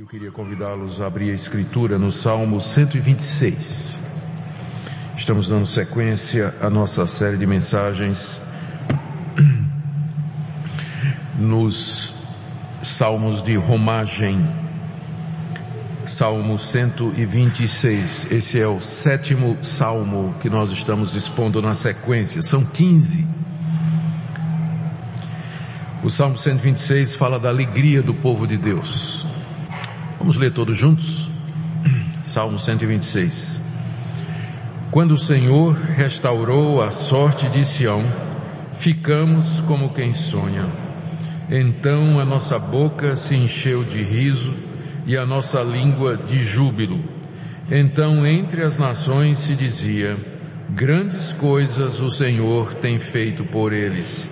[0.00, 3.98] Eu queria convidá-los a abrir a escritura no Salmo 126.
[5.14, 8.40] Estamos dando sequência à nossa série de mensagens
[11.38, 12.14] nos
[12.82, 14.40] salmos de romagem.
[16.06, 18.32] Salmo 126.
[18.32, 22.40] Esse é o sétimo salmo que nós estamos expondo na sequência.
[22.40, 23.26] São 15.
[26.02, 29.29] O Salmo 126 fala da alegria do povo de Deus.
[30.20, 31.30] Vamos ler todos juntos?
[32.22, 33.58] Salmo 126.
[34.90, 38.02] Quando o Senhor restaurou a sorte de Sião,
[38.74, 40.66] ficamos como quem sonha.
[41.50, 44.54] Então a nossa boca se encheu de riso
[45.06, 47.02] e a nossa língua de júbilo.
[47.70, 50.18] Então entre as nações se dizia,
[50.68, 54.28] grandes coisas o Senhor tem feito por eles.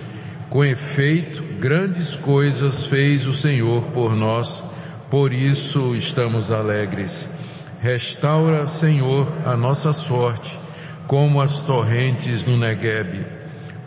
[0.51, 4.69] Com efeito, grandes coisas fez o Senhor por nós
[5.09, 7.29] por isso estamos alegres.
[7.81, 10.59] Restaura, Senhor, a nossa sorte,
[11.07, 13.25] como as torrentes no Negueb.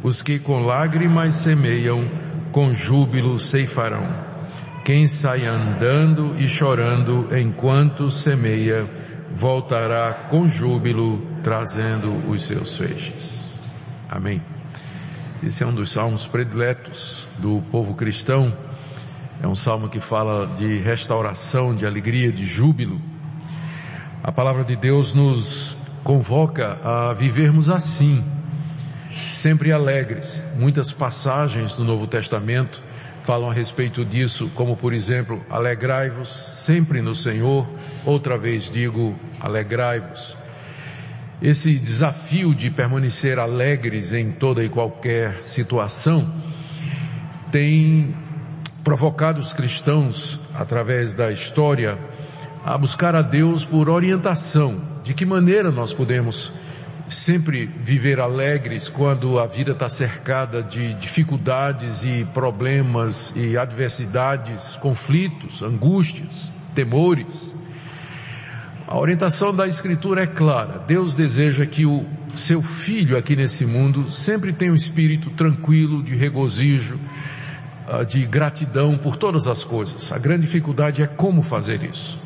[0.02, 2.10] Os que com lágrimas semeiam,
[2.50, 4.32] com júbilo ceifarão.
[4.84, 8.90] Quem sai andando e chorando enquanto semeia,
[9.30, 13.60] voltará com júbilo, trazendo os seus feixes.
[14.10, 14.42] Amém.
[15.40, 18.52] Esse é um dos salmos prediletos do povo cristão
[19.42, 23.02] é um salmo que fala de restauração, de alegria, de júbilo.
[24.22, 28.24] A palavra de Deus nos convoca a vivermos assim,
[29.10, 30.40] sempre alegres.
[30.56, 32.80] Muitas passagens do Novo Testamento
[33.24, 37.68] falam a respeito disso, como por exemplo, alegrai-vos sempre no Senhor,
[38.06, 40.36] outra vez digo, alegrai-vos.
[41.42, 46.32] Esse desafio de permanecer alegres em toda e qualquer situação
[47.50, 48.14] tem
[48.84, 51.98] provocado os cristãos, através da história,
[52.64, 54.80] a buscar a Deus por orientação.
[55.04, 56.52] De que maneira nós podemos
[57.08, 65.62] sempre viver alegres quando a vida está cercada de dificuldades e problemas e adversidades, conflitos,
[65.62, 67.54] angústias, temores.
[68.86, 70.78] A orientação da Escritura é clara.
[70.86, 76.14] Deus deseja que o seu filho aqui nesse mundo sempre tenha um espírito tranquilo, de
[76.14, 76.98] regozijo,
[78.08, 80.12] de gratidão por todas as coisas.
[80.12, 82.18] A grande dificuldade é como fazer isso.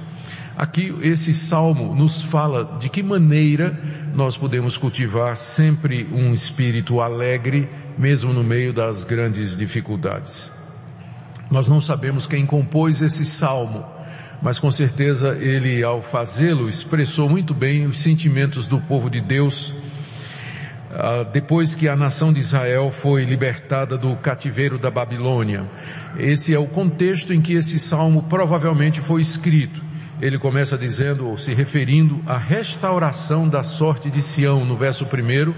[0.57, 3.79] Aqui esse salmo nos fala de que maneira
[4.15, 7.69] nós podemos cultivar sempre um espírito alegre,
[7.99, 10.51] mesmo no meio das grandes dificuldades.
[11.51, 13.85] Nós não sabemos quem compôs esse salmo,
[14.41, 19.75] mas com certeza ele, ao fazê-lo, expressou muito bem os sentimentos do povo de Deus
[19.75, 19.86] ah,
[21.33, 25.65] depois que a nação de Israel foi libertada do cativeiro da Babilônia.
[26.19, 29.85] Esse é o contexto em que esse salmo provavelmente foi escrito.
[30.21, 35.55] Ele começa dizendo, ou se referindo à restauração da sorte de Sião, no verso primeiro,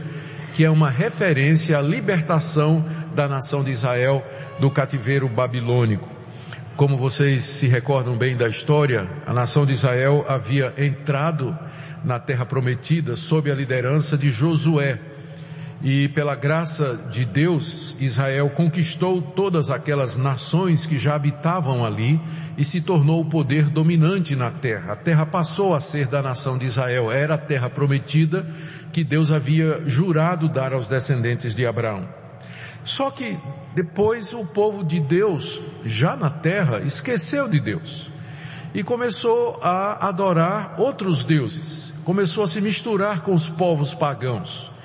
[0.54, 2.84] que é uma referência à libertação
[3.14, 4.24] da nação de Israel
[4.58, 6.08] do cativeiro babilônico.
[6.76, 11.56] Como vocês se recordam bem da história, a nação de Israel havia entrado
[12.04, 14.98] na terra prometida sob a liderança de Josué,
[15.82, 22.20] e pela graça de Deus, Israel conquistou todas aquelas nações que já habitavam ali
[22.56, 24.94] e se tornou o poder dominante na terra.
[24.94, 28.44] A terra passou a ser da nação de Israel, era a terra prometida
[28.92, 32.08] que Deus havia jurado dar aos descendentes de Abraão.
[32.84, 33.38] Só que
[33.74, 38.10] depois o povo de Deus, já na terra, esqueceu de Deus
[38.74, 44.76] e começou a adorar outros deuses, começou a se misturar com os povos pagãos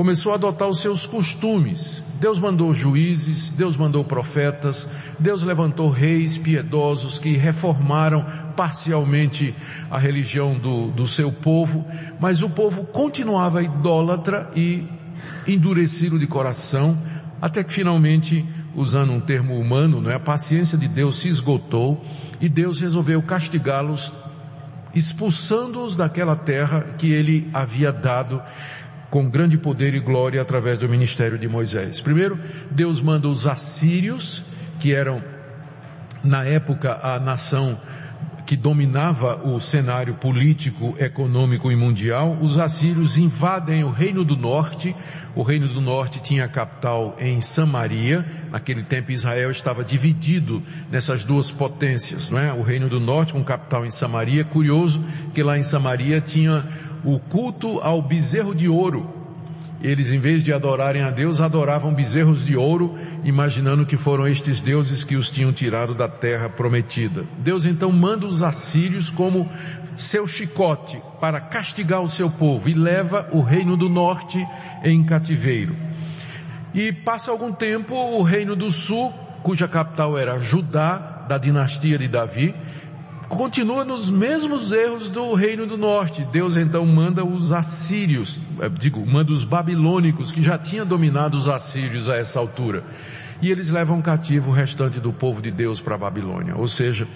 [0.00, 2.02] começou a adotar os seus costumes.
[2.18, 4.88] Deus mandou juízes, Deus mandou profetas,
[5.18, 8.24] Deus levantou reis piedosos que reformaram
[8.56, 9.54] parcialmente
[9.90, 11.84] a religião do, do seu povo,
[12.18, 14.88] mas o povo continuava idólatra e
[15.46, 16.96] endurecido de coração,
[17.38, 18.42] até que finalmente,
[18.74, 20.14] usando um termo humano, não é?
[20.14, 22.02] a paciência de Deus se esgotou
[22.40, 24.14] e Deus resolveu castigá-los,
[24.94, 28.42] expulsando-os daquela terra que ele havia dado
[29.10, 32.00] com grande poder e glória através do ministério de Moisés.
[32.00, 32.38] Primeiro,
[32.70, 34.44] Deus manda os assírios,
[34.78, 35.22] que eram
[36.22, 37.76] na época a nação
[38.50, 44.92] que dominava o cenário político, econômico e mundial, os assírios invadem o reino do norte.
[45.36, 48.26] O reino do norte tinha a capital em Samaria.
[48.50, 50.60] Naquele tempo Israel estava dividido
[50.90, 52.52] nessas duas potências, não é?
[52.52, 54.42] O reino do norte com capital em Samaria.
[54.42, 55.00] Curioso
[55.32, 56.64] que lá em Samaria tinha
[57.04, 59.18] o culto ao bezerro de ouro.
[59.82, 64.60] eles, em vez de adorarem a Deus, adoravam bezerros de ouro, imaginando que foram estes
[64.60, 67.24] deuses que os tinham tirado da terra prometida.
[67.38, 69.48] Deus então manda os assírios como
[69.96, 74.46] seu chicote para castigar o seu povo e leva o reino do norte
[74.84, 75.74] em cativeiro.
[76.74, 79.10] E passa algum tempo, o reino do sul,
[79.42, 82.54] cuja capital era Judá, da dinastia de Davi,
[83.30, 86.24] continua nos mesmos erros do reino do norte.
[86.24, 91.48] Deus então manda os assírios, eh, digo, manda os babilônicos, que já tinha dominado os
[91.48, 92.82] assírios a essa altura.
[93.40, 96.56] E eles levam cativo o restante do povo de Deus para a Babilônia.
[96.56, 97.06] Ou seja,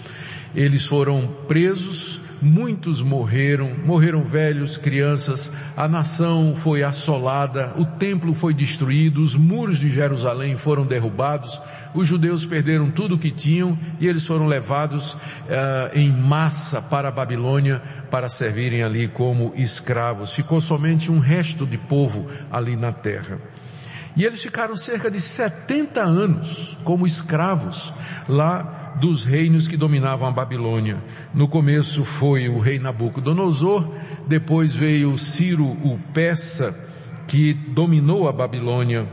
[0.55, 8.53] eles foram presos, muitos morreram, morreram velhos, crianças, a nação foi assolada, o templo foi
[8.53, 11.61] destruído, os muros de Jerusalém foram derrubados,
[11.95, 15.17] os judeus perderam tudo o que tinham e eles foram levados uh,
[15.93, 17.81] em massa para a Babilônia
[18.11, 20.33] para servirem ali como escravos.
[20.33, 23.39] Ficou somente um resto de povo ali na terra.
[24.15, 27.91] E eles ficaram cerca de 70 anos como escravos
[28.29, 31.03] lá dos reinos que dominavam a Babilônia.
[31.33, 33.89] No começo foi o rei Nabucodonosor,
[34.25, 36.73] depois veio Ciro o Persa,
[37.27, 39.07] que dominou a Babilônia.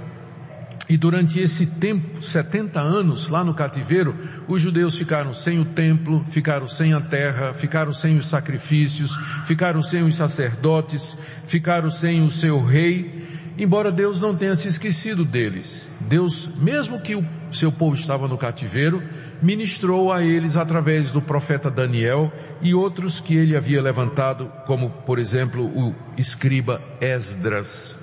[0.92, 4.14] E durante esse tempo, 70 anos lá no cativeiro,
[4.46, 9.16] os judeus ficaram sem o templo, ficaram sem a terra, ficaram sem os sacrifícios,
[9.46, 11.16] ficaram sem os sacerdotes,
[11.46, 15.88] ficaram sem o seu rei, embora Deus não tenha se esquecido deles.
[15.98, 19.02] Deus, mesmo que o seu povo estava no cativeiro,
[19.40, 22.30] ministrou a eles através do profeta Daniel
[22.60, 28.01] e outros que ele havia levantado, como por exemplo o escriba Esdras.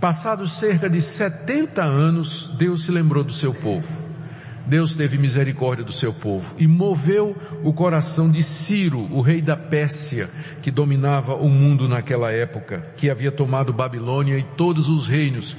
[0.00, 4.06] Passados cerca de 70 anos, Deus se lembrou do seu povo.
[4.66, 9.56] Deus teve misericórdia do seu povo e moveu o coração de Ciro, o rei da
[9.56, 10.28] Pérsia,
[10.60, 15.56] que dominava o mundo naquela época, que havia tomado Babilônia e todos os reinos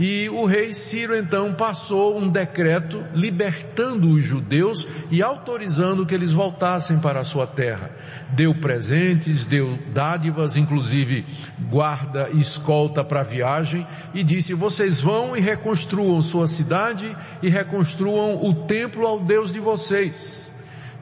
[0.00, 6.32] e o rei Ciro então passou um decreto libertando os judeus e autorizando que eles
[6.32, 7.90] voltassem para a sua terra.
[8.30, 11.26] Deu presentes, deu dádivas, inclusive
[11.68, 17.50] guarda e escolta para a viagem e disse, vocês vão e reconstruam sua cidade e
[17.50, 20.50] reconstruam o templo ao Deus de vocês.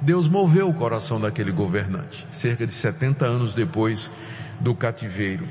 [0.01, 4.11] Deus moveu o coração daquele governante, cerca de 70 anos depois
[4.59, 5.47] do cativeiro.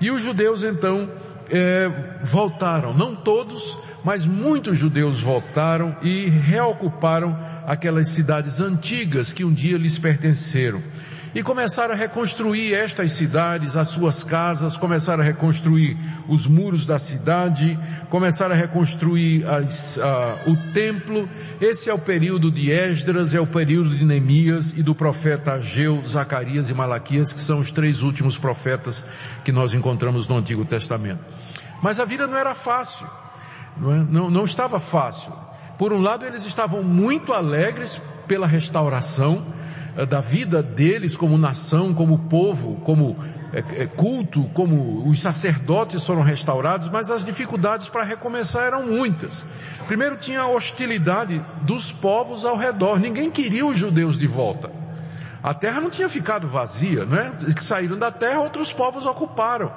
[0.00, 1.10] E os judeus então
[1.50, 1.90] é,
[2.22, 7.36] voltaram, não todos, mas muitos judeus voltaram e reocuparam
[7.66, 10.82] aquelas cidades antigas que um dia lhes pertenceram.
[11.32, 16.98] E começaram a reconstruir estas cidades, as suas casas, começaram a reconstruir os muros da
[16.98, 20.00] cidade, começaram a reconstruir as,
[20.44, 21.30] o templo.
[21.60, 26.02] Esse é o período de Esdras, é o período de Neemias e do profeta Ageu,
[26.04, 29.06] Zacarias e Malaquias, que são os três últimos profetas
[29.44, 31.39] que nós encontramos no Antigo Testamento.
[31.82, 33.06] Mas a vida não era fácil,
[33.76, 33.96] não, é?
[34.08, 35.32] não, não estava fácil.
[35.78, 39.42] Por um lado, eles estavam muito alegres pela restauração
[39.96, 43.16] eh, da vida deles como nação, como povo, como
[43.52, 49.44] eh, culto, como os sacerdotes foram restaurados, mas as dificuldades para recomeçar eram muitas.
[49.86, 52.98] Primeiro tinha a hostilidade dos povos ao redor.
[52.98, 54.70] Ninguém queria os judeus de volta.
[55.42, 57.32] A terra não tinha ficado vazia, não é?
[57.54, 59.72] Que saíram da terra, outros povos ocuparam.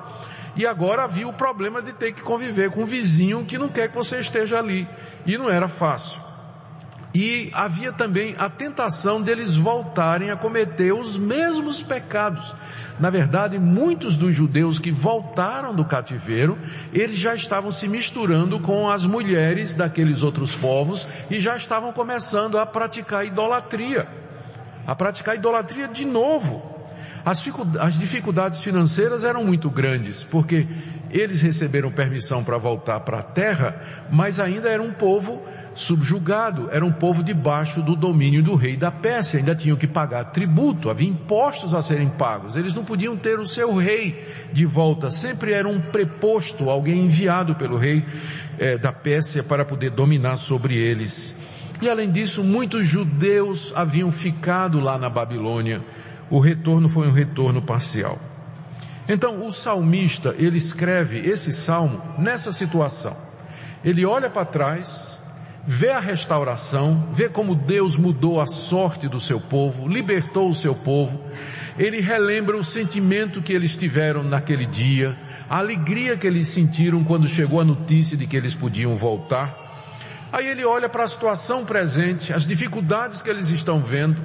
[0.55, 3.89] E agora havia o problema de ter que conviver com um vizinho que não quer
[3.89, 4.87] que você esteja ali.
[5.25, 6.21] E não era fácil.
[7.13, 12.55] E havia também a tentação deles voltarem a cometer os mesmos pecados.
[12.99, 16.57] Na verdade, muitos dos judeus que voltaram do cativeiro,
[16.91, 22.57] eles já estavam se misturando com as mulheres daqueles outros povos e já estavam começando
[22.57, 24.07] a praticar idolatria.
[24.85, 26.72] A praticar idolatria de novo.
[27.25, 30.67] As dificuldades financeiras eram muito grandes, porque
[31.09, 35.41] eles receberam permissão para voltar para a terra, mas ainda era um povo
[35.75, 40.25] subjugado, era um povo debaixo do domínio do rei da Pérsia, ainda tinham que pagar
[40.25, 45.09] tributo, havia impostos a serem pagos, eles não podiam ter o seu rei de volta,
[45.09, 48.05] sempre era um preposto, alguém enviado pelo rei
[48.59, 51.35] é, da Pérsia para poder dominar sobre eles.
[51.81, 55.81] E além disso, muitos judeus haviam ficado lá na Babilônia,
[56.33, 58.17] o retorno foi um retorno parcial.
[59.07, 63.15] Então, o salmista, ele escreve esse salmo nessa situação.
[63.85, 65.19] Ele olha para trás,
[65.63, 70.73] vê a restauração, vê como Deus mudou a sorte do seu povo, libertou o seu
[70.73, 71.21] povo.
[71.77, 75.15] Ele relembra o sentimento que eles tiveram naquele dia,
[75.47, 79.55] a alegria que eles sentiram quando chegou a notícia de que eles podiam voltar.
[80.31, 84.19] Aí ele olha para a situação presente, as dificuldades que eles estão vendo,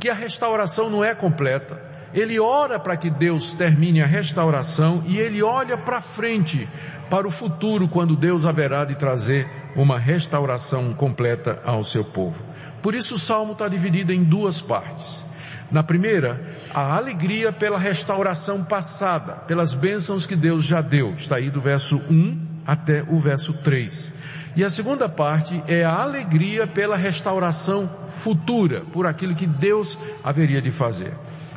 [0.00, 1.80] que a restauração não é completa,
[2.12, 6.66] ele ora para que Deus termine a restauração e ele olha para frente,
[7.08, 12.42] para o futuro, quando Deus haverá de trazer uma restauração completa ao seu povo.
[12.82, 15.24] Por isso o salmo está dividido em duas partes.
[15.70, 16.40] Na primeira,
[16.74, 21.12] a alegria pela restauração passada, pelas bênçãos que Deus já deu.
[21.12, 24.19] Está aí do verso 1 até o verso 3.
[24.56, 30.60] E a segunda parte é a alegria pela restauração futura, por aquilo que Deus haveria
[30.60, 31.12] de fazer.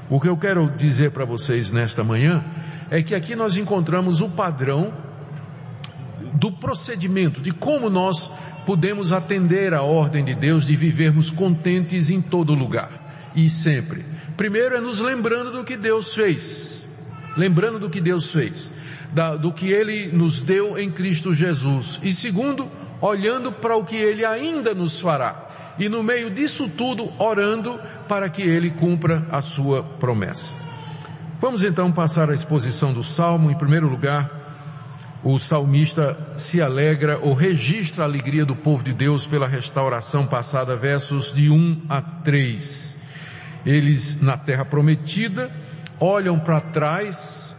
[0.10, 2.44] O que eu quero dizer para vocês nesta manhã
[2.92, 4.94] é que aqui nós encontramos o padrão
[6.34, 8.30] do procedimento, de como nós
[8.66, 14.06] podemos atender a ordem de Deus de vivermos contentes em todo lugar e sempre.
[14.38, 16.86] Primeiro é nos lembrando do que Deus fez,
[17.38, 18.72] lembrando do que Deus fez,
[19.12, 22.00] da, do que Ele nos deu em Cristo Jesus.
[22.04, 22.70] E segundo,
[23.04, 25.50] olhando para o que Ele ainda nos fará.
[25.78, 30.56] E no meio disso tudo, orando para que Ele cumpra a sua promessa.
[31.38, 33.52] Vamos então passar a exposição do Salmo.
[33.52, 34.32] Em primeiro lugar,
[35.22, 40.74] o salmista se alegra ou registra a alegria do povo de Deus pela restauração passada,
[40.74, 43.02] versos de 1 a 3.
[43.66, 45.52] Eles, na terra prometida,
[46.00, 47.54] olham para trás,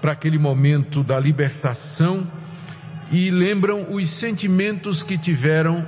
[0.00, 2.26] para aquele momento da libertação,
[3.10, 5.86] e lembram os sentimentos que tiveram,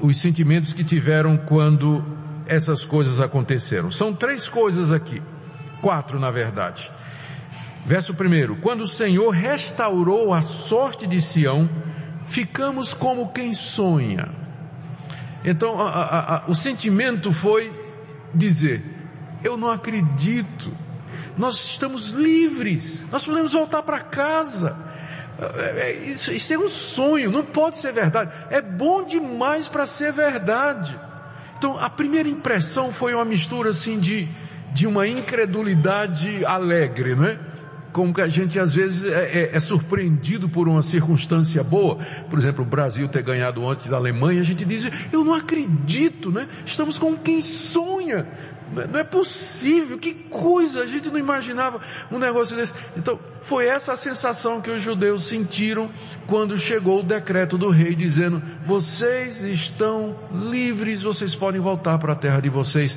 [0.00, 2.04] os sentimentos que tiveram quando
[2.46, 3.90] essas coisas aconteceram.
[3.90, 5.22] São três coisas aqui,
[5.80, 6.90] quatro na verdade.
[7.84, 11.68] Verso primeiro, quando o Senhor restaurou a sorte de Sião,
[12.24, 14.28] ficamos como quem sonha.
[15.44, 17.72] Então, a, a, a, o sentimento foi
[18.34, 18.84] dizer,
[19.42, 20.70] eu não acredito,
[21.36, 24.89] nós estamos livres, nós podemos voltar para casa.
[25.40, 28.30] É, é, isso, isso é um sonho, não pode ser verdade.
[28.50, 30.98] É bom demais para ser verdade.
[31.56, 34.28] Então, a primeira impressão foi uma mistura assim de,
[34.72, 37.38] de uma incredulidade alegre, não é?
[37.92, 41.98] Como que a gente às vezes é, é, é, surpreendido por uma circunstância boa.
[42.28, 46.30] Por exemplo, o Brasil ter ganhado ontem da Alemanha, a gente diz, eu não acredito,
[46.30, 46.48] né?
[46.64, 48.26] Estamos com quem sonha.
[48.72, 52.72] Não é possível, que coisa, a gente não imaginava um negócio desse.
[52.96, 55.90] Então, foi essa a sensação que os judeus sentiram
[56.26, 62.16] quando chegou o decreto do rei dizendo, vocês estão livres, vocês podem voltar para a
[62.16, 62.96] terra de vocês.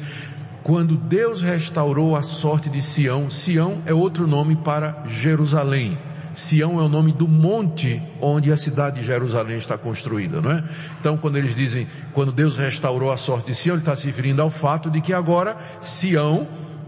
[0.62, 5.98] Quando Deus restaurou a sorte de Sião, Sião é outro nome para Jerusalém.
[6.34, 10.64] Sião é o nome do monte onde a cidade de Jerusalém está construída, não é?
[11.00, 14.42] Então, quando eles dizem, quando Deus restaurou a sorte de Sião, ele está se referindo
[14.42, 16.48] ao fato de que agora Sião,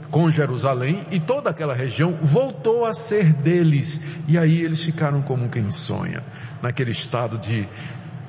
[0.09, 4.01] com Jerusalém e toda aquela região, voltou a ser deles.
[4.27, 6.23] E aí eles ficaram como quem sonha,
[6.61, 7.67] naquele estado de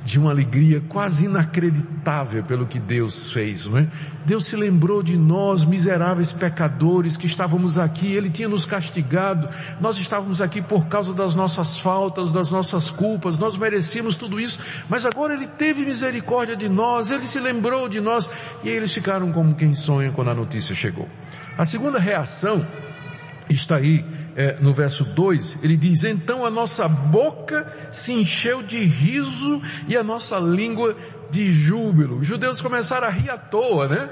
[0.06, 3.88] de uma alegria quase inacreditável pelo que Deus fez, não é?
[4.24, 9.48] Deus se lembrou de nós, miseráveis pecadores, que estávamos aqui, Ele tinha nos castigado,
[9.80, 14.60] nós estávamos aqui por causa das nossas faltas, das nossas culpas, nós merecíamos tudo isso,
[14.88, 18.30] mas agora Ele teve misericórdia de nós, Ele se lembrou de nós,
[18.62, 21.08] e eles ficaram como quem sonha quando a notícia chegou.
[21.58, 22.64] A segunda reação
[23.50, 24.04] está aí
[24.36, 29.96] é, no verso 2, ele diz, então a nossa boca se encheu de riso e
[29.96, 30.94] a nossa língua
[31.30, 32.18] de júbilo.
[32.18, 34.10] Os judeus começaram a rir à toa, né?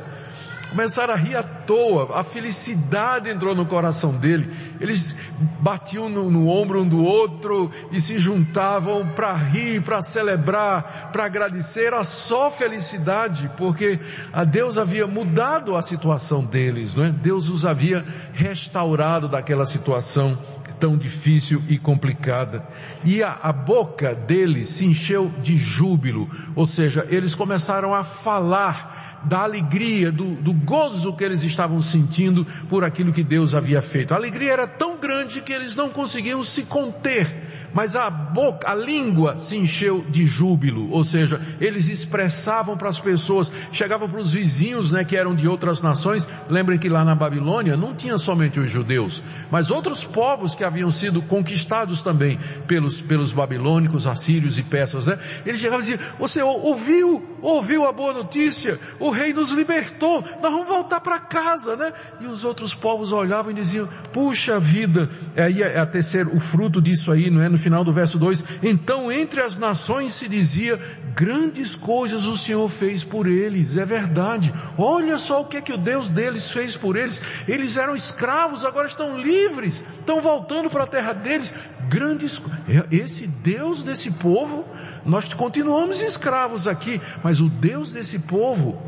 [0.75, 4.51] Começaram a rir à toa, a felicidade entrou no coração dele,
[4.81, 5.15] eles
[5.61, 11.27] batiam no, no ombro um do outro e se juntavam para rir, para celebrar, para
[11.27, 14.01] agradecer, era só felicidade, porque
[14.33, 17.11] a Deus havia mudado a situação deles, não é?
[17.11, 20.37] Deus os havia restaurado daquela situação
[20.81, 22.67] tão difícil e complicada.
[23.05, 29.14] E a, a, boca deles se encheu de júbilo, ou seja, eles começaram a falar
[29.25, 34.13] da alegria, do, do gozo que eles estavam sentindo por aquilo que Deus havia feito.
[34.13, 37.27] A alegria era tão grande que eles não conseguiam se conter
[37.75, 43.01] mas a boca, a língua se encheu de júbilo, ou seja, eles expressavam para as
[43.01, 46.27] pessoas, chegavam para os vizinhos, né, que eram de outras nações.
[46.49, 50.91] Lembrem que lá na Babilônia não tinha somente os judeus, mas outros povos que haviam
[50.91, 52.39] sido conquistados também
[52.69, 55.19] pelos pelos babilônicos, assírios e persas, né?
[55.45, 57.34] Eles chegavam e diziam: "Você ouviu?
[57.45, 58.81] Ouviu a boa notícia?
[58.99, 60.25] O rei nos libertou.
[60.43, 65.11] Nós vamos voltar para casa, né?" E os outros povos olhavam e diziam: "Puxa vida,
[65.37, 67.49] aí é a terceiro o fruto disso aí, não é?
[67.51, 70.81] No final do verso 2, então entre as nações se dizia,
[71.15, 74.53] grandes coisas o Senhor fez por eles, é verdade.
[74.77, 77.21] Olha só o que é que o Deus deles fez por eles.
[77.47, 81.55] Eles eram escravos, agora estão livres, estão voltando para a terra deles.
[81.89, 82.43] Grandes,
[82.91, 84.65] esse Deus desse povo,
[85.05, 88.81] nós continuamos escravos aqui, mas o Deus desse povo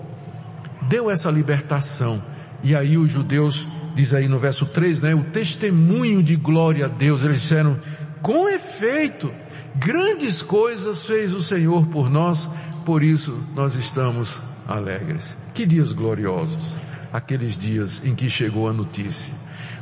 [0.88, 2.22] deu essa libertação.
[2.62, 6.88] E aí os judeus diz aí no verso 3, né, o testemunho de glória a
[6.88, 7.22] Deus.
[7.22, 7.78] Eles disseram,
[8.20, 9.32] com efeito,
[9.78, 12.48] grandes coisas fez o Senhor por nós,
[12.84, 15.36] por isso nós estamos alegres.
[15.54, 16.76] Que dias gloriosos,
[17.12, 19.34] aqueles dias em que chegou a notícia.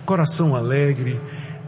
[0.05, 1.21] Coração alegre,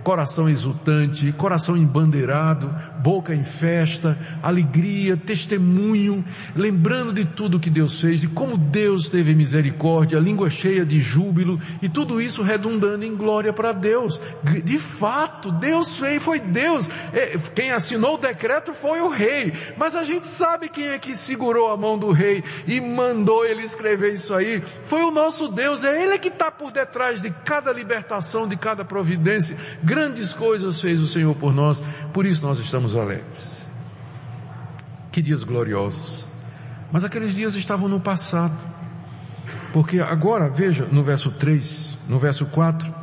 [0.02, 6.24] coração exultante, coração embandeirado, boca em festa, alegria, testemunho,
[6.54, 11.60] lembrando de tudo que Deus fez, de como Deus teve misericórdia, língua cheia de júbilo
[11.80, 14.20] e tudo isso redundando em glória para Deus.
[14.64, 16.88] De fato, Deus fez, foi Deus.
[17.12, 21.16] É, quem assinou o decreto foi o rei, mas a gente sabe quem é que
[21.16, 24.62] segurou a mão do rei e mandou ele escrever isso aí.
[24.84, 28.84] Foi o nosso Deus, é ele que está por detrás de cada libertação, de cada
[28.84, 29.26] providência
[29.82, 33.66] Grandes coisas fez o Senhor por nós, por isso nós estamos alegres.
[35.10, 36.26] Que dias gloriosos.
[36.92, 38.56] Mas aqueles dias estavam no passado.
[39.72, 42.94] Porque agora, veja, no verso 3, no verso 4,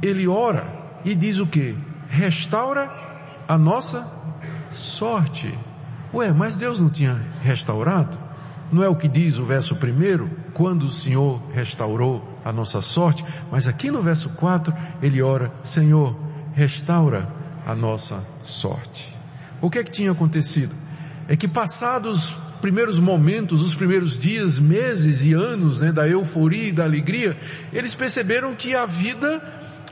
[0.00, 0.64] ele ora
[1.04, 1.76] e diz o que?
[2.08, 2.90] Restaura
[3.46, 4.06] a nossa
[4.72, 5.56] sorte.
[6.12, 8.18] Ué, mas Deus não tinha restaurado?
[8.70, 10.30] Não é o que diz o verso primeiro?
[10.52, 16.16] Quando o Senhor restaurou a nossa sorte, mas aqui no verso 4 ele ora, Senhor,
[16.54, 17.28] restaura
[17.66, 19.17] a nossa sorte.
[19.60, 20.74] O que é que tinha acontecido?
[21.26, 26.68] É que passados os primeiros momentos, os primeiros dias, meses e anos né, da euforia
[26.68, 27.36] e da alegria,
[27.72, 29.42] eles perceberam que a vida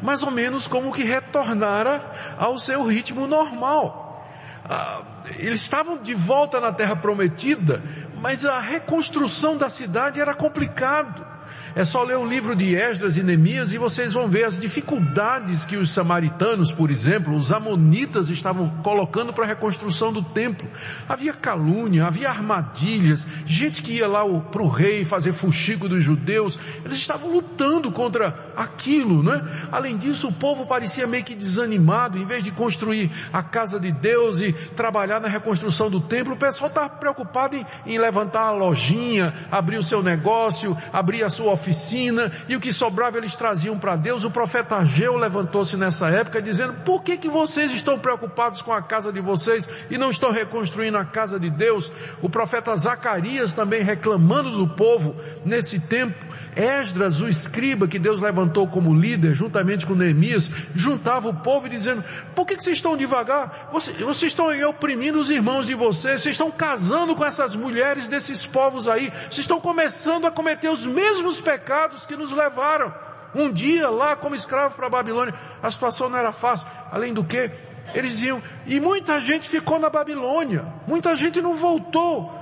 [0.02, 2.04] mais ou menos como que retornara
[2.37, 4.26] ao seu ritmo normal.
[4.64, 5.02] Ah,
[5.38, 7.82] eles estavam de volta na terra prometida,
[8.20, 11.35] mas a reconstrução da cidade era complicado.
[11.76, 15.66] É só ler o livro de Esdras e Neemias e vocês vão ver as dificuldades
[15.66, 20.66] que os samaritanos, por exemplo, os amonitas estavam colocando para a reconstrução do templo.
[21.06, 26.59] Havia calúnia, havia armadilhas, gente que ia lá para o rei fazer fuxico dos judeus.
[26.83, 29.47] Eles estavam lutando contra aquilo, né?
[29.71, 32.16] Além disso, o povo parecia meio que desanimado.
[32.16, 36.38] Em vez de construir a casa de Deus e trabalhar na reconstrução do templo, o
[36.38, 41.52] pessoal estava preocupado em, em levantar a lojinha, abrir o seu negócio, abrir a sua
[41.52, 44.23] oficina oficina e o que sobrava eles traziam para Deus.
[44.23, 48.80] O profeta Ageu levantou-se nessa época dizendo, por que que vocês estão preocupados com a
[48.80, 51.90] casa de vocês e não estão reconstruindo a casa de Deus?
[52.23, 56.26] O profeta Zacarias também reclamando do povo nesse tempo.
[56.56, 62.02] Esdras, o escriba que Deus levantou como líder, juntamente com Neemias, juntava o povo dizendo,
[62.34, 63.69] por que, que vocês estão devagar?
[63.71, 68.47] Vocês, vocês estão oprimindo os irmãos de vocês, vocês estão casando com essas mulheres desses
[68.47, 72.93] povos aí, vocês estão começando a cometer os mesmos pecados que nos levaram
[73.32, 75.32] um dia lá como escravo para a Babilônia.
[75.63, 76.67] A situação não era fácil.
[76.91, 77.50] Além do que,
[77.95, 82.32] eles diziam, e muita gente ficou na Babilônia, muita gente não voltou.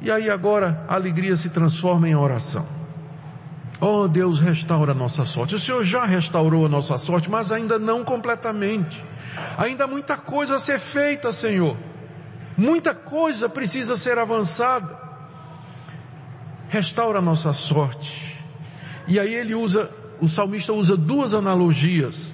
[0.00, 2.64] E aí agora a alegria se transforma em oração.
[3.80, 5.56] Oh Deus, restaura a nossa sorte.
[5.56, 9.04] O Senhor já restaurou a nossa sorte, mas ainda não completamente.
[9.56, 11.76] Ainda há muita coisa a ser feita, Senhor.
[12.56, 14.98] Muita coisa precisa ser avançada.
[16.68, 18.27] Restaura a nossa sorte.
[19.08, 19.90] E aí ele usa,
[20.20, 22.28] o salmista usa duas analogias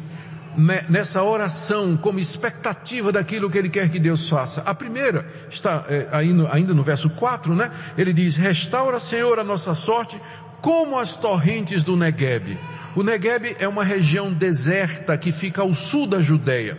[0.89, 4.63] nessa oração como expectativa daquilo que ele quer que Deus faça.
[4.63, 7.71] A primeira está é, ainda no verso 4, né?
[7.97, 10.21] Ele diz, restaura, Senhor, a nossa sorte
[10.61, 12.59] como as torrentes do Negueb.
[12.97, 16.79] O Negueb é uma região deserta que fica ao sul da Judéia.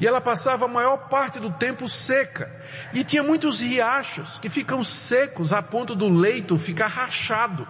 [0.00, 2.50] E ela passava a maior parte do tempo seca.
[2.92, 7.66] E tinha muitos riachos que ficam secos a ponto do leito ficar rachado.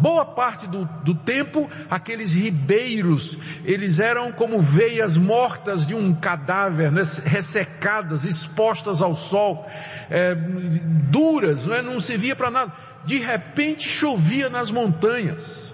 [0.00, 6.90] Boa parte do, do tempo, aqueles ribeiros, eles eram como veias mortas de um cadáver,
[6.90, 9.68] né, ressecadas, expostas ao sol,
[10.10, 12.72] é, duras, não, é, não servia para nada.
[13.04, 15.72] De repente chovia nas montanhas,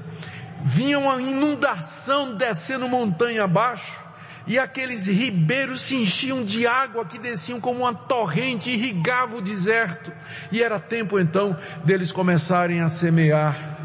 [0.62, 3.98] vinha uma inundação descendo montanha abaixo,
[4.46, 10.12] e aqueles ribeiros se enchiam de água que desciam como uma torrente, irrigava o deserto,
[10.52, 13.79] e era tempo então deles começarem a semear.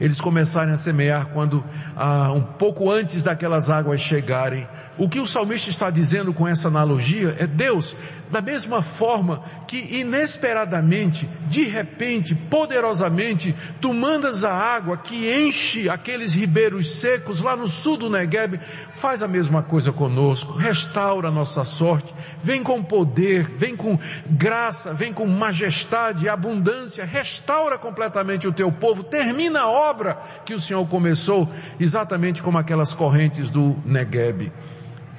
[0.00, 1.64] Eles começarem a semear quando,
[1.96, 4.66] ah, um pouco antes daquelas águas chegarem.
[4.98, 7.96] O que o salmista está dizendo com essa analogia é Deus,
[8.30, 16.34] da mesma forma que inesperadamente, de repente, poderosamente, tu mandas a água que enche aqueles
[16.34, 18.60] ribeiros secos lá no sul do Negueb,
[18.92, 24.92] faz a mesma coisa conosco, restaura a nossa sorte, vem com poder, vem com graça,
[24.92, 30.86] vem com majestade abundância, restaura completamente o teu povo, termina a obra que o Senhor
[30.86, 31.50] começou,
[31.80, 34.52] exatamente como aquelas correntes do Negueb.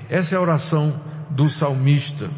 [0.09, 0.93] Essa é a oração
[1.29, 2.29] do salmista.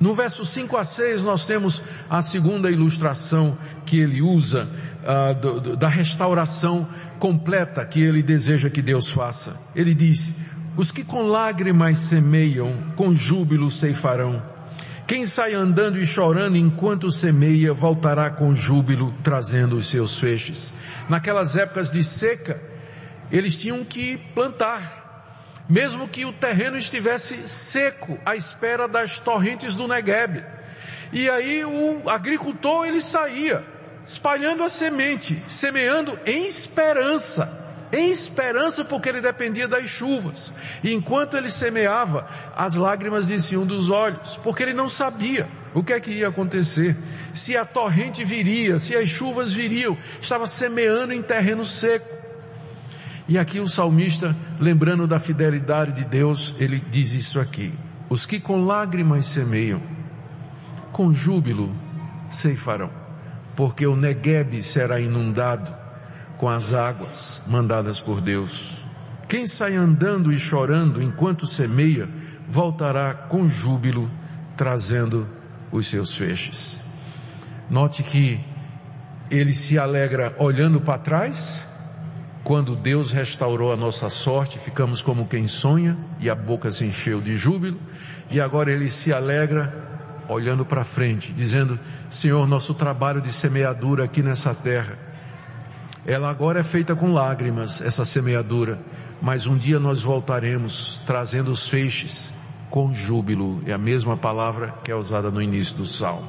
[0.00, 4.68] No verso 5 a 6 nós temos a segunda ilustração que ele usa
[5.02, 9.60] uh, do, do, da restauração completa que ele deseja que Deus faça.
[9.76, 10.34] Ele diz,
[10.76, 14.42] os que com lágrimas semeiam, com júbilo ceifarão.
[15.06, 20.72] Quem sai andando e chorando enquanto semeia, voltará com júbilo, trazendo os seus feixes.
[21.08, 22.60] Naquelas épocas de seca,
[23.30, 25.01] eles tinham que plantar,
[25.72, 30.44] mesmo que o terreno estivesse seco, à espera das torrentes do Negueb.
[31.10, 33.64] E aí o agricultor ele saía,
[34.06, 37.60] espalhando a semente, semeando em esperança
[37.94, 40.50] em esperança porque ele dependia das chuvas.
[40.82, 45.92] E enquanto ele semeava, as lágrimas desciam dos olhos, porque ele não sabia o que
[45.92, 46.96] é que ia acontecer.
[47.34, 52.21] Se a torrente viria, se as chuvas viriam, estava semeando em terreno seco.
[53.28, 57.72] E aqui o salmista, lembrando da fidelidade de Deus, ele diz isso aqui.
[58.08, 59.80] Os que com lágrimas semeiam,
[60.92, 61.74] com júbilo
[62.28, 62.90] ceifarão,
[63.54, 65.72] porque o Negueb será inundado
[66.36, 68.84] com as águas mandadas por Deus.
[69.28, 72.08] Quem sai andando e chorando enquanto semeia,
[72.48, 74.10] voltará com júbilo,
[74.56, 75.26] trazendo
[75.70, 76.82] os seus feixes.
[77.70, 78.38] Note que
[79.30, 81.66] ele se alegra olhando para trás,
[82.44, 87.20] quando Deus restaurou a nossa sorte, ficamos como quem sonha e a boca se encheu
[87.20, 87.78] de júbilo,
[88.30, 89.72] e agora ele se alegra
[90.28, 91.78] olhando para frente, dizendo:
[92.10, 95.12] Senhor, nosso trabalho de semeadura aqui nessa terra
[96.04, 98.80] ela agora é feita com lágrimas, essa semeadura,
[99.20, 102.32] mas um dia nós voltaremos trazendo os feixes
[102.68, 103.62] com júbilo.
[103.66, 106.26] É a mesma palavra que é usada no início do salmo.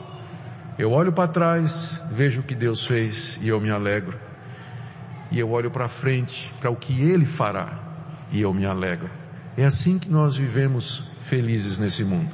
[0.78, 4.20] Eu olho para trás, vejo o que Deus fez e eu me alegro.
[5.34, 7.78] E eu olho para frente, para o que Ele fará
[8.32, 9.10] e eu me alegro.
[9.58, 12.32] É assim que nós vivemos felizes nesse mundo.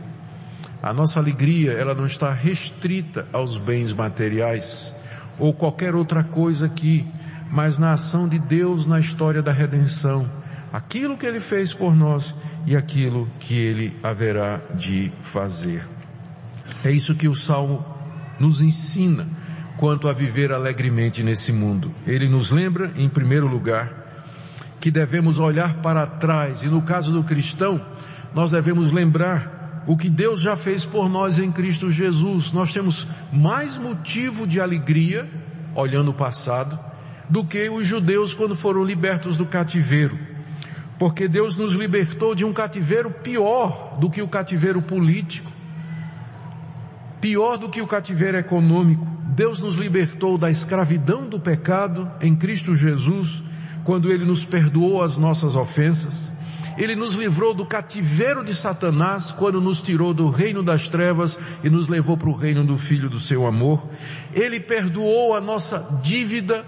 [0.84, 4.96] A nossa alegria, ela não está restrita aos bens materiais
[5.38, 7.08] ou qualquer outra coisa que
[7.52, 10.30] mas na ação de Deus na história da redenção,
[10.72, 12.34] aquilo que Ele fez por nós
[12.66, 15.86] e aquilo que Ele haverá de fazer.
[16.84, 17.84] É isso que o Salmo
[18.40, 19.28] nos ensina
[19.80, 21.96] quanto a viver alegremente nesse mundo.
[22.06, 24.28] Ele nos lembra, em primeiro lugar,
[24.78, 27.80] que devemos olhar para trás, e no caso do cristão,
[28.36, 32.52] nós devemos lembrar o que Deus já fez por nós em Cristo Jesus.
[32.52, 35.30] Nós temos mais motivo de alegria
[35.74, 36.78] olhando o passado
[37.30, 40.20] do que os judeus quando foram libertos do cativeiro.
[40.98, 45.50] Porque Deus nos libertou de um cativeiro pior do que o cativeiro político,
[47.22, 49.06] pior do que o cativeiro econômico.
[49.36, 53.44] Deus nos libertou da escravidão do pecado em Cristo Jesus,
[53.84, 56.32] quando Ele nos perdoou as nossas ofensas.
[56.78, 61.70] Ele nos livrou do cativeiro de Satanás quando nos tirou do reino das trevas e
[61.70, 63.86] nos levou para o reino do Filho do seu amor.
[64.34, 66.66] Ele perdoou a nossa dívida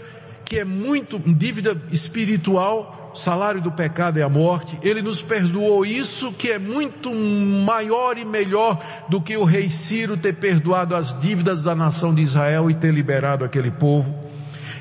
[0.52, 4.78] que é muito dívida espiritual, salário do pecado é a morte.
[4.82, 10.18] Ele nos perdoou isso que é muito maior e melhor do que o rei Ciro
[10.18, 14.14] ter perdoado as dívidas da nação de Israel e ter liberado aquele povo.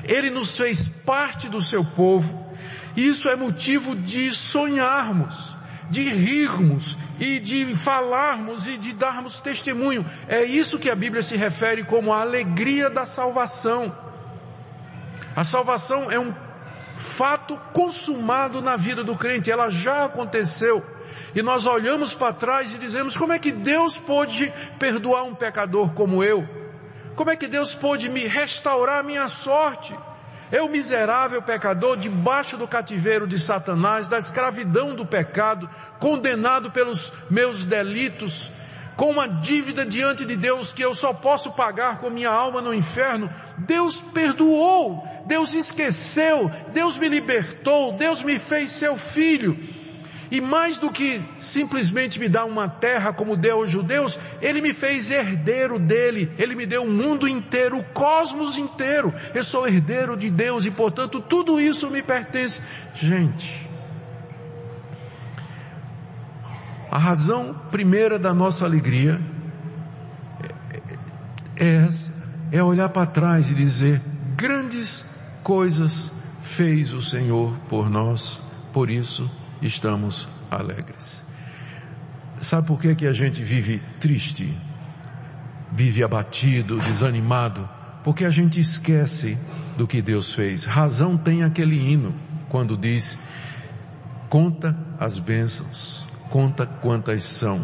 [0.03, 2.51] Ele nos fez parte do seu povo.
[2.95, 5.55] Isso é motivo de sonharmos,
[5.89, 10.05] de rirmos e de falarmos e de darmos testemunho.
[10.27, 13.95] É isso que a Bíblia se refere como a alegria da salvação.
[15.35, 16.33] A salvação é um
[17.01, 20.85] fato consumado na vida do crente, ela já aconteceu.
[21.35, 25.93] E nós olhamos para trás e dizemos: como é que Deus pôde perdoar um pecador
[25.93, 26.47] como eu?
[27.15, 29.97] Como é que Deus pôde me restaurar a minha sorte?
[30.51, 37.63] Eu, miserável pecador, debaixo do cativeiro de Satanás, da escravidão do pecado, condenado pelos meus
[37.63, 38.51] delitos,
[38.95, 42.73] com uma dívida diante de Deus que eu só posso pagar com minha alma no
[42.73, 49.57] inferno, Deus perdoou, Deus esqueceu, Deus me libertou, Deus me fez seu filho.
[50.31, 54.73] E mais do que simplesmente me dar uma terra como deu aos judeus, Ele me
[54.73, 59.13] fez herdeiro dele, Ele me deu o mundo inteiro, o cosmos inteiro.
[59.35, 62.61] Eu sou herdeiro de Deus e portanto tudo isso me pertence.
[62.95, 63.69] Gente,
[66.91, 69.21] A razão primeira da nossa alegria
[71.55, 72.13] é essa,
[72.51, 74.01] é olhar para trás e dizer,
[74.35, 75.05] grandes
[75.41, 78.41] coisas fez o Senhor por nós,
[78.73, 81.23] por isso estamos alegres.
[82.41, 84.53] Sabe por que que a gente vive triste?
[85.71, 87.69] Vive abatido, desanimado?
[88.03, 89.37] Porque a gente esquece
[89.77, 90.65] do que Deus fez.
[90.65, 92.13] Razão tem aquele hino
[92.49, 93.17] quando diz,
[94.27, 96.00] conta as bênçãos
[96.31, 97.61] conta quantas são.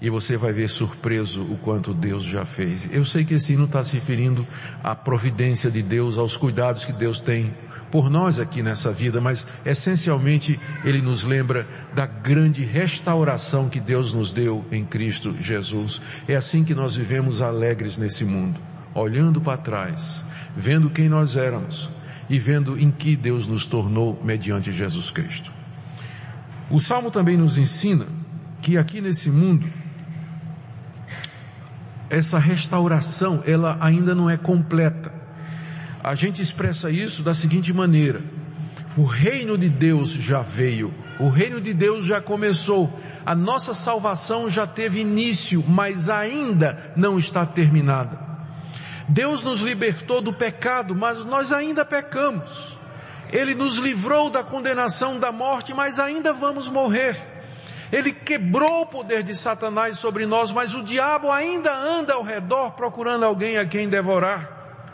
[0.00, 2.88] E você vai ver surpreso o quanto Deus já fez.
[2.92, 4.46] Eu sei que esse hino está se referindo
[4.84, 7.52] à providência de Deus, aos cuidados que Deus tem
[7.90, 14.12] por nós aqui nessa vida, mas essencialmente ele nos lembra da grande restauração que Deus
[14.12, 16.00] nos deu em Cristo Jesus.
[16.28, 18.60] É assim que nós vivemos alegres nesse mundo,
[18.94, 20.22] olhando para trás,
[20.56, 21.88] vendo quem nós éramos
[22.28, 25.56] e vendo em que Deus nos tornou mediante Jesus Cristo.
[26.70, 28.06] O Salmo também nos ensina
[28.60, 29.66] que aqui nesse mundo
[32.08, 35.12] essa restauração, ela ainda não é completa.
[36.02, 38.22] A gente expressa isso da seguinte maneira:
[38.96, 44.48] o reino de Deus já veio, o reino de Deus já começou, a nossa salvação
[44.50, 48.18] já teve início, mas ainda não está terminada.
[49.08, 52.75] Deus nos libertou do pecado, mas nós ainda pecamos.
[53.32, 57.16] Ele nos livrou da condenação da morte, mas ainda vamos morrer.
[57.92, 62.72] Ele quebrou o poder de Satanás sobre nós, mas o diabo ainda anda ao redor
[62.72, 64.84] procurando alguém a quem devorar.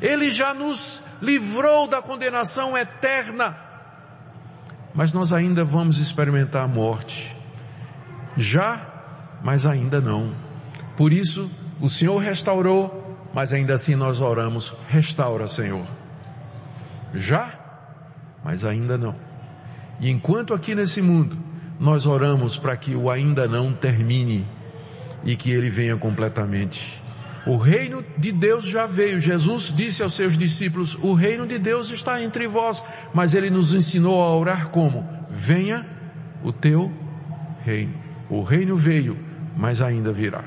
[0.00, 3.56] Ele já nos livrou da condenação eterna,
[4.94, 7.34] mas nós ainda vamos experimentar a morte.
[8.36, 8.80] Já,
[9.42, 10.34] mas ainda não.
[10.96, 11.50] Por isso,
[11.80, 15.86] o Senhor restaurou, mas ainda assim nós oramos: restaura, Senhor.
[17.14, 17.61] Já,
[18.44, 19.14] mas ainda não.
[20.00, 21.36] E enquanto aqui nesse mundo
[21.78, 24.46] nós oramos para que o ainda não termine
[25.24, 27.02] e que ele venha completamente.
[27.44, 29.20] O reino de Deus já veio.
[29.20, 32.82] Jesus disse aos seus discípulos: O reino de Deus está entre vós.
[33.12, 35.04] Mas ele nos ensinou a orar como?
[35.28, 35.84] Venha
[36.44, 36.92] o teu
[37.64, 37.94] reino.
[38.30, 39.18] O reino veio,
[39.56, 40.44] mas ainda virá.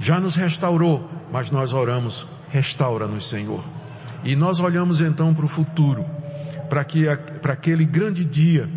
[0.00, 3.62] Já nos restaurou, mas nós oramos: restaura-nos, Senhor.
[4.24, 6.04] E nós olhamos então para o futuro,
[6.74, 7.04] para, que,
[7.40, 8.68] para aquele grande dia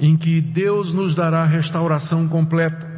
[0.00, 2.90] em que Deus nos dará restauração completa,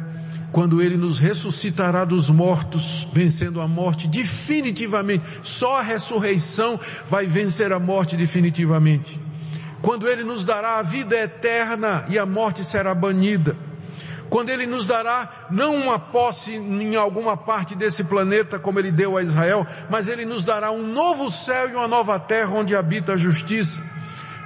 [0.51, 5.23] quando Ele nos ressuscitará dos mortos, vencendo a morte definitivamente.
[5.43, 9.21] Só a ressurreição vai vencer a morte definitivamente.
[9.79, 13.55] Quando Ele nos dará a vida eterna e a morte será banida.
[14.27, 19.17] Quando Ele nos dará não uma posse em alguma parte desse planeta como Ele deu
[19.17, 23.13] a Israel, mas Ele nos dará um novo céu e uma nova terra onde habita
[23.13, 24.00] a justiça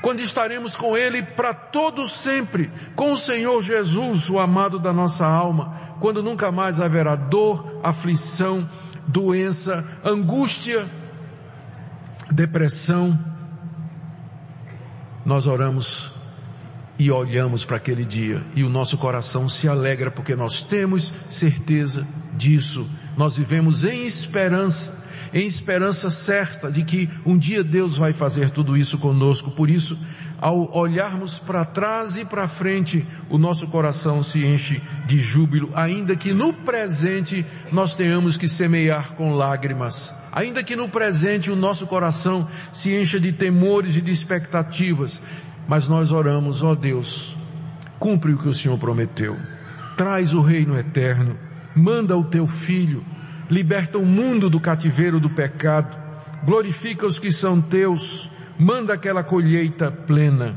[0.06, 5.26] quando estaremos com Ele para todo sempre, com o Senhor Jesus, o amado da nossa
[5.26, 8.70] alma, quando nunca mais haverá dor, aflição,
[9.08, 10.86] doença, angústia,
[12.30, 13.18] depressão.
[15.26, 16.12] Nós oramos
[17.00, 22.08] e olhamos para aquele dia e o nosso coração se alegra porque nós temos certeza
[22.38, 22.88] disso.
[23.18, 28.78] Nós vivemos em esperança em esperança certa de que um dia Deus vai fazer tudo
[28.78, 29.52] isso conosco.
[29.52, 29.98] Por isso,
[30.40, 36.16] ao olharmos para trás e para frente, o nosso coração se enche de júbilo, ainda
[36.16, 40.14] que no presente nós tenhamos que semear com lágrimas.
[40.32, 45.22] Ainda que no presente o nosso coração se encha de temores e de expectativas,
[45.68, 47.36] mas nós oramos, ó Deus,
[47.98, 49.38] cumpre o que o Senhor prometeu.
[49.96, 51.38] Traz o reino eterno,
[51.74, 53.04] manda o teu filho,
[53.50, 55.96] liberta o mundo do cativeiro do pecado,
[56.44, 60.56] glorifica os que são teus, manda aquela colheita plena.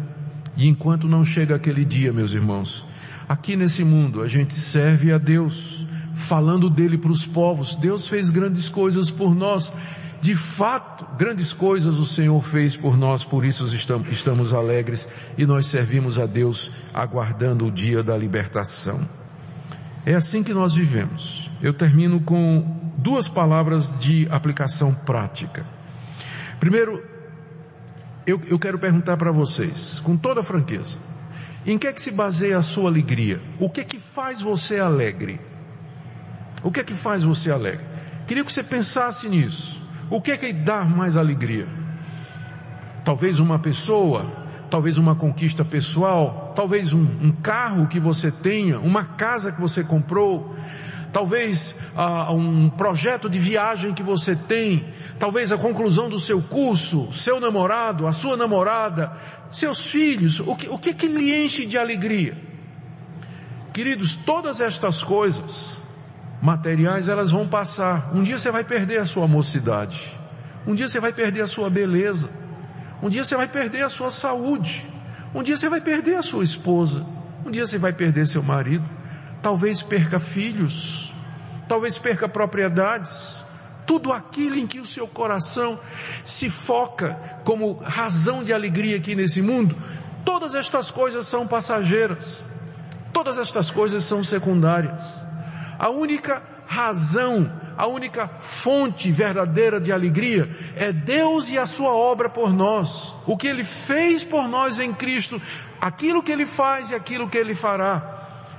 [0.57, 2.85] E enquanto não chega aquele dia, meus irmãos,
[3.29, 7.77] aqui nesse mundo a gente serve a Deus, falando dele para os povos.
[7.77, 9.73] Deus fez grandes coisas por nós.
[10.21, 15.67] De fato, grandes coisas o Senhor fez por nós, por isso estamos, alegres e nós
[15.67, 19.18] servimos a Deus aguardando o dia da libertação.
[20.07, 21.51] É assim que nós vivemos.
[21.63, 22.65] Eu termino com
[22.97, 25.65] duas palavras de aplicação prática.
[26.59, 27.03] Primeiro,
[28.27, 30.99] eu, eu quero perguntar para vocês, com toda franqueza,
[31.67, 33.41] em que é que se baseia a sua alegria?
[33.59, 35.41] O que é que faz você alegre?
[36.63, 37.85] O que é que faz você alegre?
[38.27, 39.83] Queria que você pensasse nisso.
[40.11, 41.67] O que é que dá mais alegria?
[43.05, 44.27] Talvez uma pessoa,
[44.71, 49.83] talvez uma conquista pessoal, talvez um, um carro que você tenha, uma casa que você
[49.83, 50.55] comprou,
[51.13, 54.87] talvez ah, um projeto de viagem que você tem,
[55.19, 59.13] talvez a conclusão do seu curso, seu namorado, a sua namorada,
[59.51, 62.37] seus filhos, o que, o que, que lhe enche de alegria?
[63.73, 65.79] Queridos, todas estas coisas
[66.43, 68.11] materiais elas vão passar.
[68.15, 70.09] Um dia você vai perder a sua mocidade.
[70.67, 72.48] Um dia você vai perder a sua beleza.
[73.03, 74.87] Um dia você vai perder a sua saúde.
[75.35, 77.05] Um dia você vai perder a sua esposa.
[77.45, 78.85] Um dia você vai perder seu marido
[79.43, 81.13] talvez perca filhos,
[81.69, 83.41] talvez perca propriedades,
[83.87, 85.79] tudo aquilo em que o seu coração
[86.25, 89.77] se foca como razão de alegria aqui nesse mundo,
[90.25, 92.43] todas estas coisas são passageiras,
[93.13, 95.03] todas estas coisas são secundárias.
[95.79, 102.29] A única razão, a única fonte verdadeira de alegria é Deus e a sua obra
[102.29, 103.15] por nós.
[103.27, 105.41] O que Ele fez por nós em Cristo,
[105.81, 108.17] aquilo que Ele faz e aquilo que Ele fará.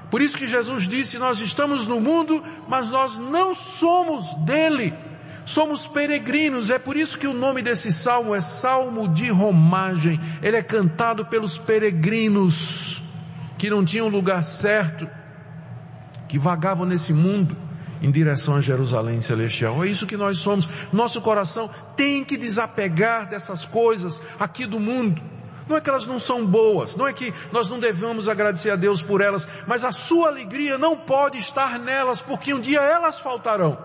[0.09, 4.91] Por isso que Jesus disse, nós estamos no mundo, mas nós não somos dele.
[5.45, 10.19] Somos peregrinos, é por isso que o nome desse salmo é Salmo de Romagem.
[10.41, 13.03] Ele é cantado pelos peregrinos
[13.55, 15.07] que não tinham lugar certo,
[16.27, 17.68] que vagavam nesse mundo
[18.01, 19.83] em direção a Jerusalém celestial.
[19.83, 20.67] É isso que nós somos.
[20.91, 25.21] Nosso coração tem que desapegar dessas coisas aqui do mundo.
[25.67, 28.75] Não é que elas não são boas, não é que nós não devemos agradecer a
[28.75, 33.19] Deus por elas, mas a sua alegria não pode estar nelas, porque um dia elas
[33.19, 33.77] faltarão.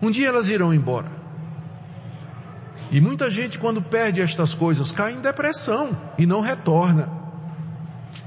[0.00, 1.10] Um dia elas irão embora.
[2.92, 7.08] E muita gente quando perde estas coisas cai em depressão e não retorna.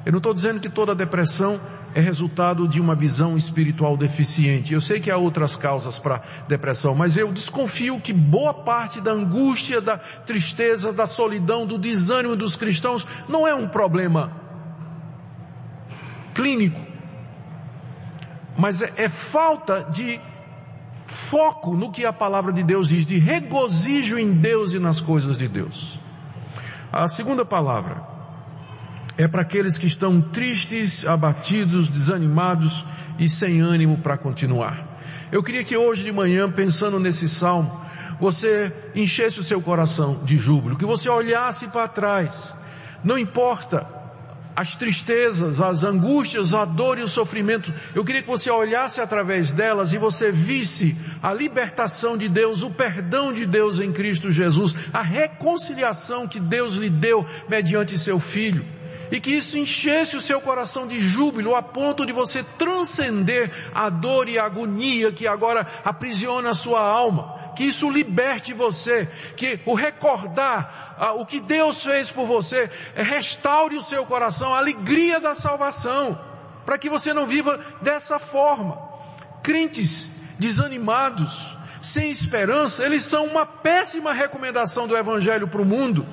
[0.05, 1.59] Eu não estou dizendo que toda depressão
[1.95, 4.73] é resultado de uma visão espiritual deficiente.
[4.73, 9.11] Eu sei que há outras causas para depressão, mas eu desconfio que boa parte da
[9.11, 14.31] angústia, da tristeza, da solidão, do desânimo dos cristãos não é um problema
[16.33, 16.81] clínico,
[18.57, 20.19] mas é, é falta de
[21.05, 25.37] foco no que a palavra de Deus diz, de regozijo em Deus e nas coisas
[25.37, 25.99] de Deus.
[26.91, 28.12] A segunda palavra
[29.17, 32.85] é para aqueles que estão tristes, abatidos, desanimados
[33.19, 34.97] e sem ânimo para continuar.
[35.31, 37.81] Eu queria que hoje de manhã, pensando nesse salmo,
[38.19, 42.55] você enchesse o seu coração de júbilo, que você olhasse para trás.
[43.03, 43.85] Não importa
[44.55, 47.73] as tristezas, as angústias, a dor e o sofrimento.
[47.95, 52.69] Eu queria que você olhasse através delas e você visse a libertação de Deus, o
[52.69, 58.63] perdão de Deus em Cristo Jesus, a reconciliação que Deus lhe deu mediante seu Filho.
[59.13, 63.87] E que isso enchesse o seu coração de júbilo a ponto de você transcender a
[63.87, 69.59] dor e a agonia que agora aprisiona a sua alma que isso liberte você, que
[69.63, 74.57] o recordar ah, o que Deus fez por você, é, restaure o seu coração, a
[74.57, 76.19] alegria da salvação,
[76.65, 78.75] para que você não viva dessa forma.
[79.43, 86.03] Crentes desanimados, sem esperança, eles são uma péssima recomendação do Evangelho para o mundo.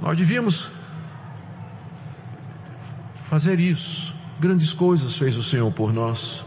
[0.00, 0.68] Nós devíamos
[3.28, 4.14] fazer isso.
[4.40, 6.44] Grandes coisas fez o Senhor por nós.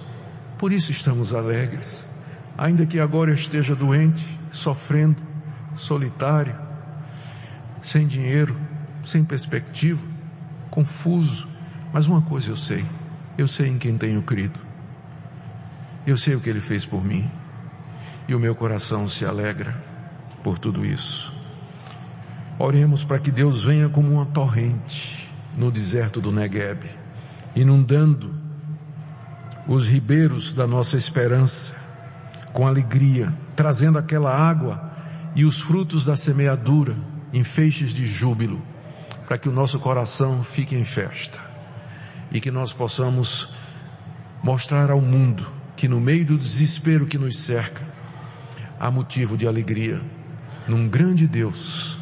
[0.58, 2.06] Por isso estamos alegres
[2.62, 5.18] ainda que agora eu esteja doente, sofrendo,
[5.76, 6.56] solitário,
[7.82, 8.56] sem dinheiro,
[9.04, 10.02] sem perspectiva,
[10.70, 11.48] confuso,
[11.92, 12.86] mas uma coisa eu sei,
[13.36, 14.60] eu sei em quem tenho crido.
[16.06, 17.30] Eu sei o que ele fez por mim.
[18.28, 19.76] E o meu coração se alegra
[20.44, 21.41] por tudo isso.
[22.63, 26.86] Oremos para que Deus venha como uma torrente no deserto do Negueb,
[27.56, 28.36] inundando
[29.67, 31.74] os ribeiros da nossa esperança,
[32.54, 34.91] com alegria, trazendo aquela água
[35.36, 36.95] e os frutos da semeadura
[37.34, 38.62] em feixes de júbilo,
[39.26, 41.39] para que o nosso coração fique em festa
[42.32, 43.56] e que nós possamos
[44.43, 47.82] mostrar ao mundo que no meio do desespero que nos cerca,
[48.80, 50.00] há motivo de alegria
[50.67, 52.01] num grande Deus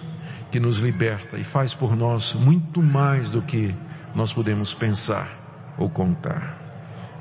[0.51, 3.73] que nos liberta e faz por nós muito mais do que
[4.15, 5.29] nós podemos pensar
[5.77, 6.57] ou contar.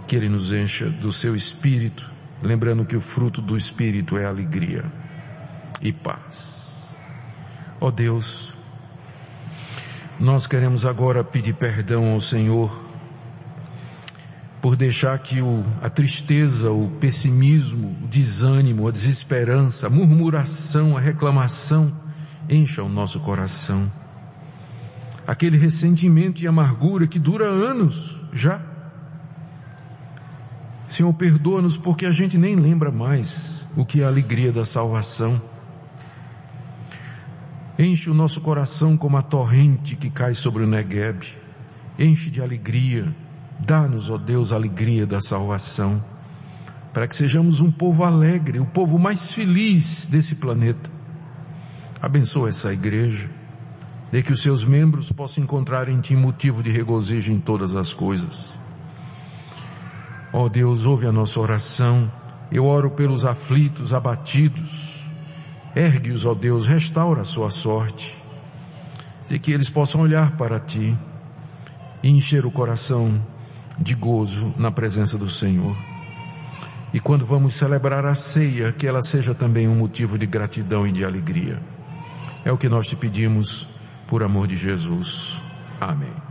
[0.07, 4.85] Que Ele nos encha do seu Espírito lembrando que o fruto do Espírito é alegria
[5.83, 6.89] e paz.
[7.81, 8.55] Ó oh Deus,
[10.19, 12.87] nós queremos agora pedir perdão ao Senhor
[14.61, 21.01] por deixar que o, a tristeza, o pessimismo, o desânimo, a desesperança, a murmuração, a
[21.01, 21.93] reclamação
[22.49, 23.91] encha o nosso coração.
[25.27, 28.61] Aquele ressentimento e amargura que dura anos já
[30.89, 35.41] Senhor, perdoa-nos porque a gente nem lembra mais o que é a alegria da salvação.
[37.79, 41.23] Enche o nosso coração como a torrente que cai sobre o Negueb.
[41.99, 43.15] Enche de alegria.
[43.61, 46.03] Dá-nos, ó Deus, a alegria da salvação.
[46.93, 50.98] Para que sejamos um povo alegre, o povo mais feliz desse planeta.
[52.01, 53.29] Abençoa essa igreja.
[54.13, 57.93] Dê que os seus membros possam encontrar em Ti motivo de regozijo em todas as
[57.93, 58.57] coisas.
[60.33, 62.11] Ó oh Deus, ouve a nossa oração.
[62.53, 65.05] Eu oro pelos aflitos, abatidos.
[65.75, 68.17] Ergue-os, ó oh Deus, restaura a sua sorte.
[69.29, 70.97] De que eles possam olhar para ti
[72.03, 73.13] e encher o coração
[73.77, 75.77] de gozo na presença do Senhor.
[76.95, 80.93] E quando vamos celebrar a ceia, que ela seja também um motivo de gratidão e
[80.93, 81.61] de alegria.
[82.49, 83.67] É o que nós te pedimos
[84.07, 85.39] por amor de Jesus.
[85.79, 86.28] Amém.